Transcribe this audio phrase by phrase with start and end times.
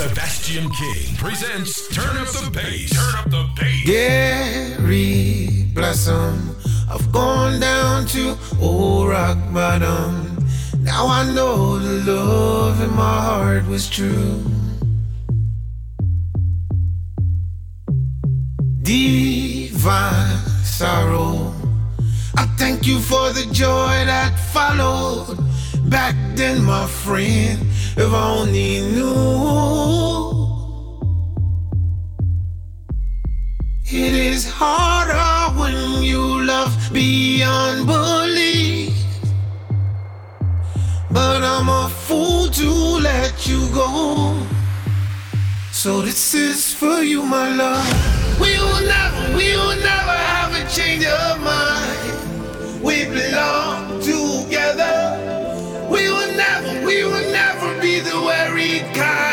[0.00, 2.88] Sebastian King presents Turn Up the Bass.
[2.88, 3.84] Turn Up the Bass.
[3.84, 6.56] Gary Blossom,
[6.90, 10.38] I've gone down to old rock bottom.
[10.78, 14.42] Now I know the love in my heart was true.
[18.80, 21.52] Divine sorrow.
[22.38, 25.36] I thank you for the joy that followed.
[25.90, 29.50] Back then, my friend, if I only knew.
[33.92, 38.94] It is harder when you love beyond belief.
[41.10, 44.46] But I'm a fool to let you go.
[45.72, 48.40] So this is for you, my love.
[48.40, 52.82] We will never, we will never have a change of mind.
[52.82, 55.88] We belong together.
[55.90, 57.29] We will never, we will never
[58.70, 59.29] the worried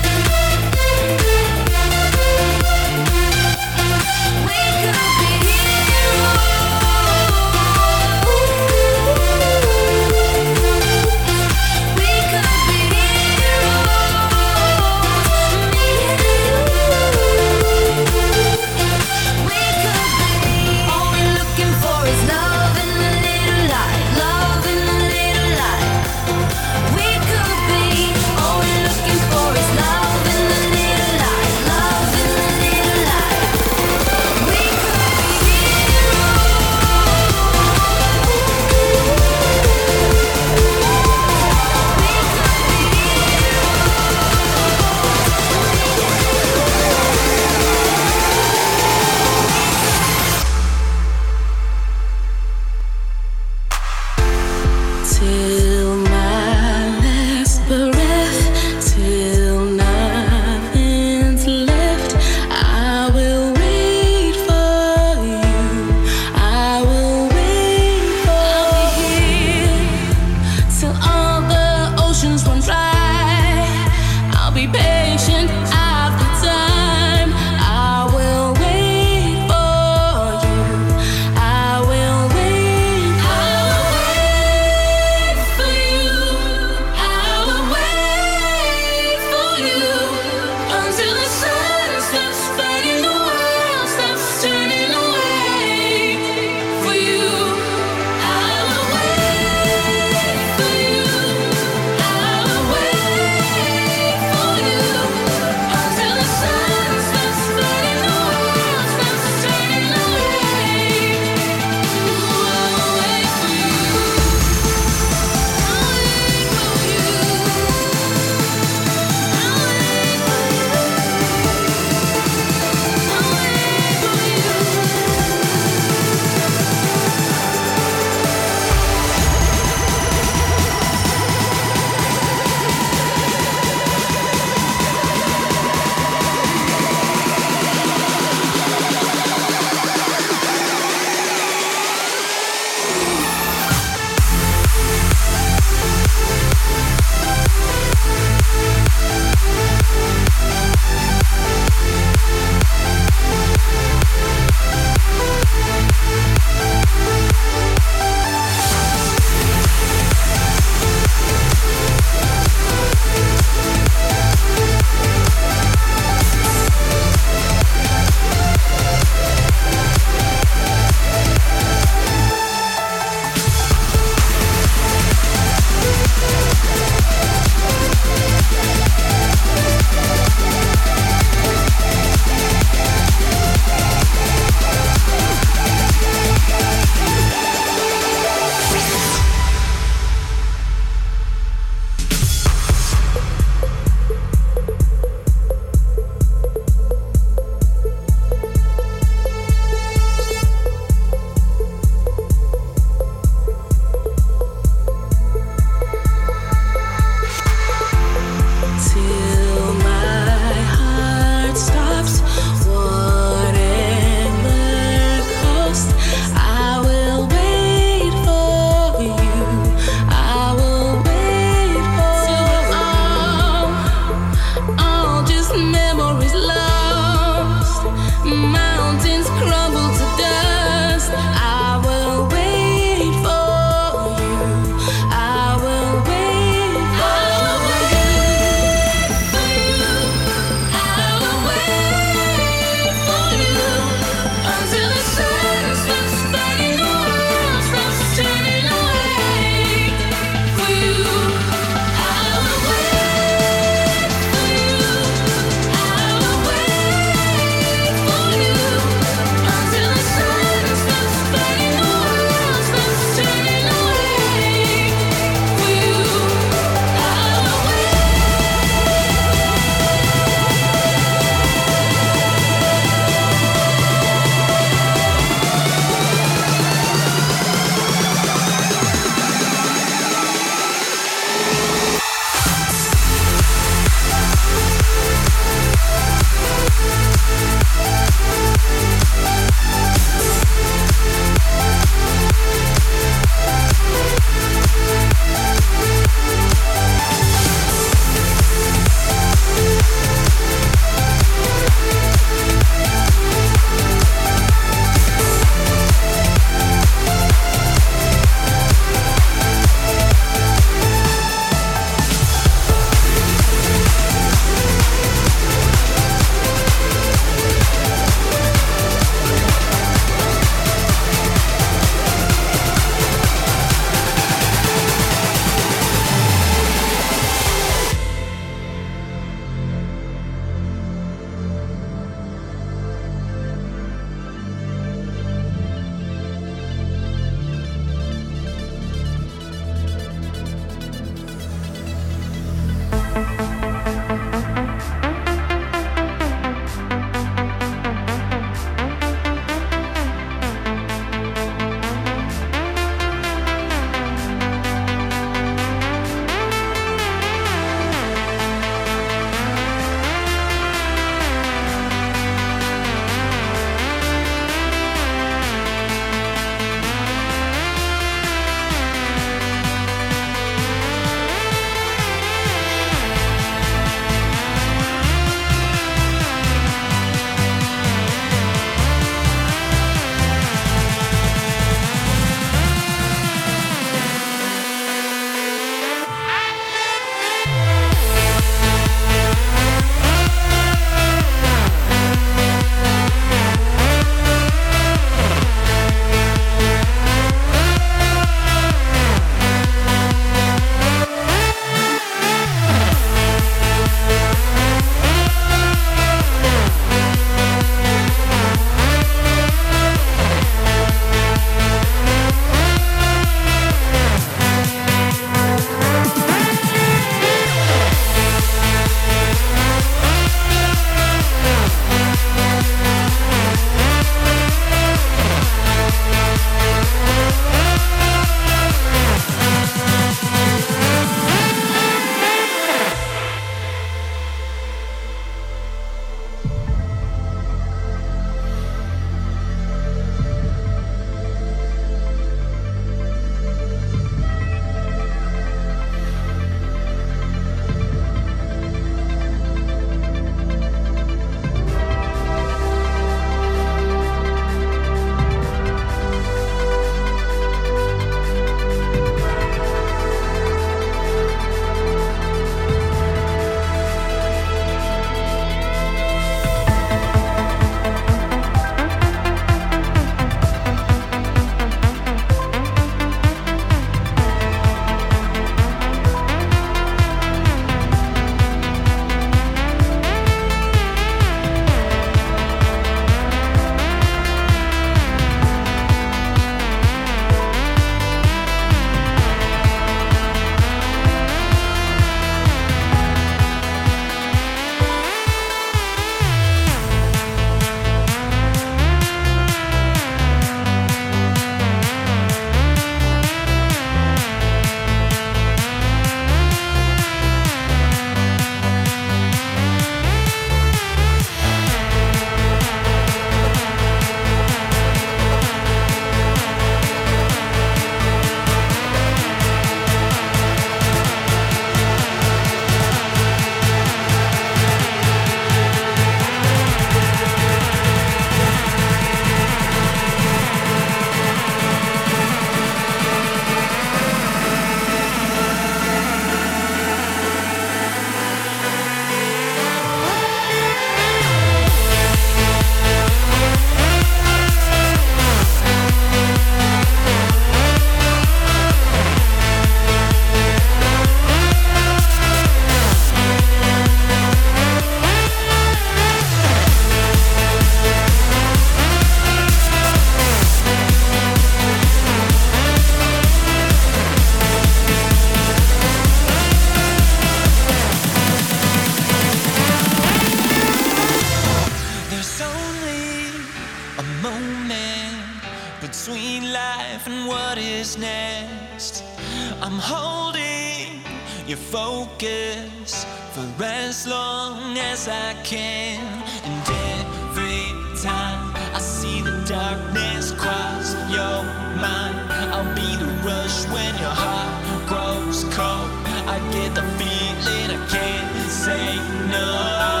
[584.91, 586.01] as I can.
[586.43, 587.67] And every
[588.01, 591.43] time I see the darkness cross your
[591.79, 592.17] mind,
[592.51, 594.53] I'll be the rush when your heart
[594.89, 595.89] grows cold.
[596.27, 598.97] I get the feeling I can't say
[599.31, 600.00] no.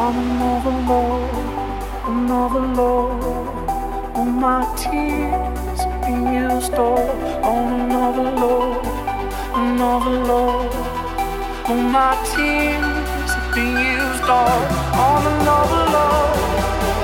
[0.00, 1.34] I'm another love,
[2.06, 4.16] another love.
[4.16, 8.86] All my tears been used up on another love,
[9.56, 11.68] another love.
[11.68, 14.70] All my tears been used up
[15.06, 16.38] on another love,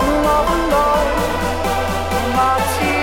[0.07, 1.11] another love.
[2.15, 2.94] All my tears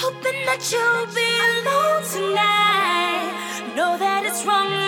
[0.00, 3.74] Hoping that you'll be alone tonight.
[3.74, 4.87] Know that it's wrong.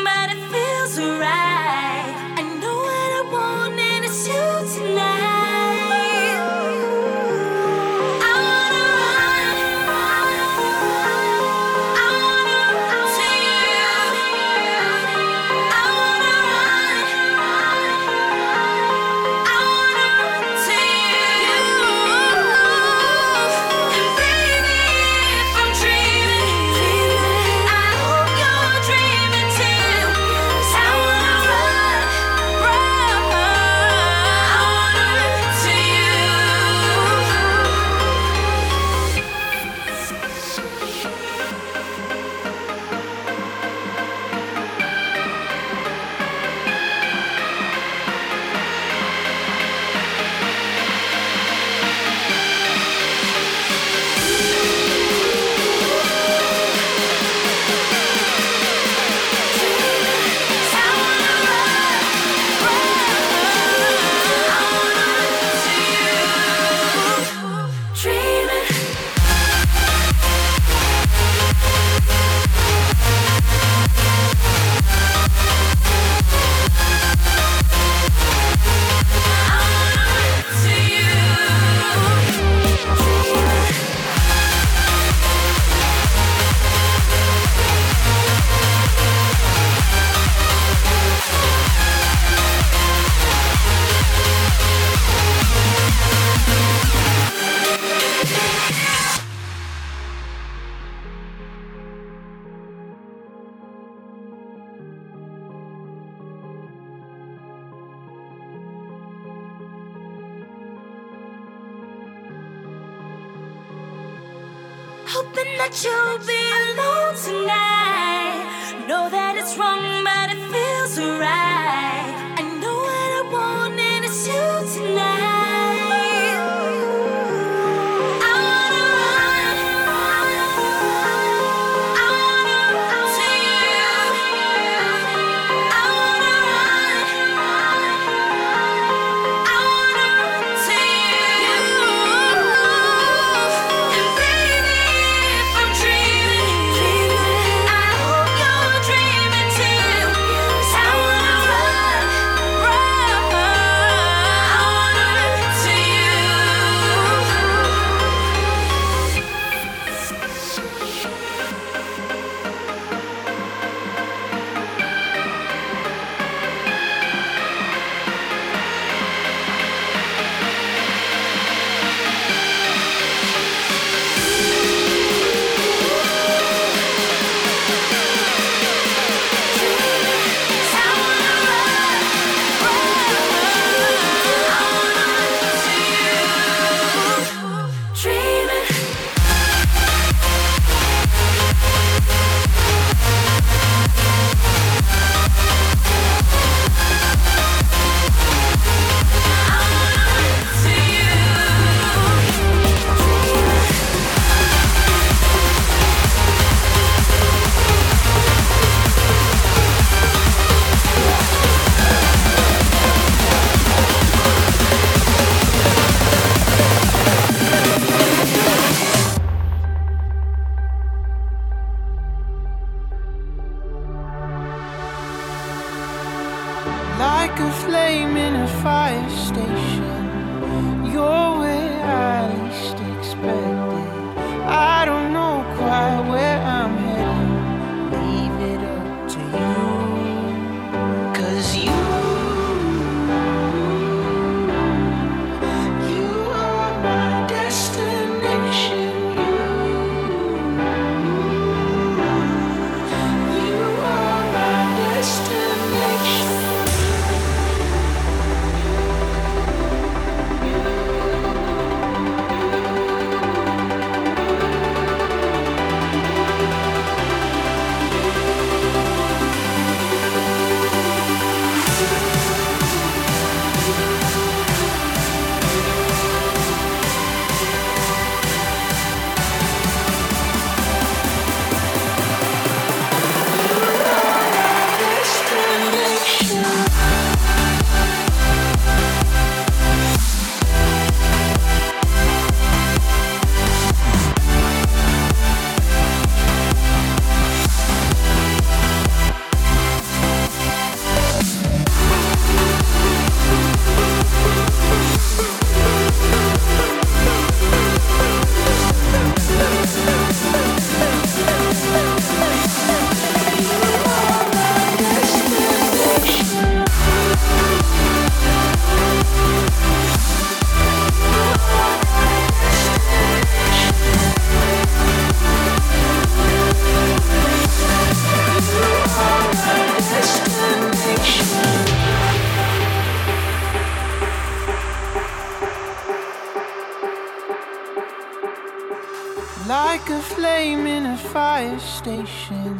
[341.80, 342.58] station.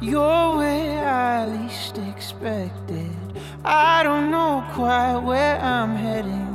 [0.00, 3.14] You're where I least expected.
[3.62, 6.54] I don't know quite where I'm heading.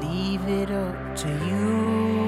[0.00, 2.27] Leave it up to you.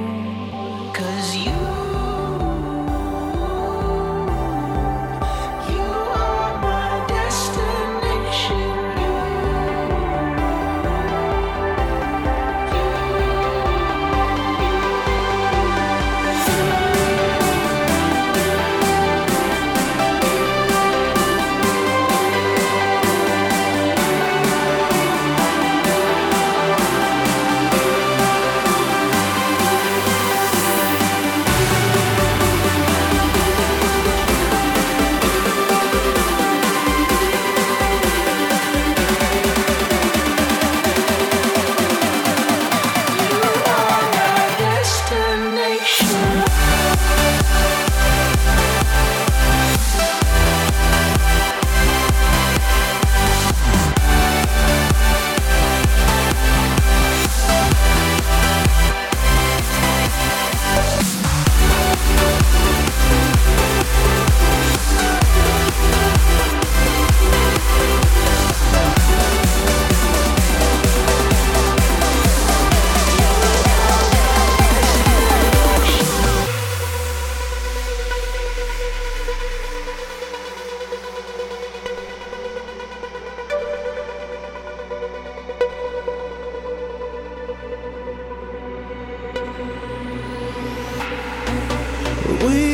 [92.43, 92.70] we